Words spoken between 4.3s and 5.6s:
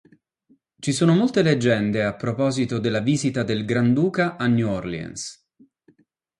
a New Orleans.